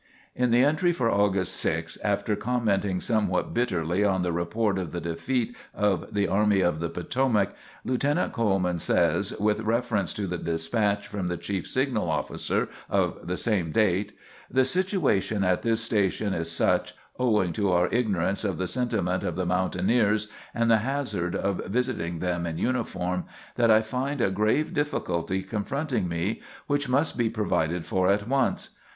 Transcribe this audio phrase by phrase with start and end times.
[0.33, 4.99] In the entry for August 6, after commenting somewhat bitterly on the report of the
[4.99, 7.53] defeat of the Army of the Potomac,
[7.85, 13.37] Lieutenant Coleman says, with reference to the despatch from the chief signal officer of the
[13.37, 14.13] same date:
[14.49, 19.35] "The situation at this station is such, owing to our ignorance of the sentiment of
[19.35, 23.25] the mountaineers and the hazard of visiting them in uniform,
[23.55, 28.71] that I find a grave difficulty confronting me, which must be provided for at once.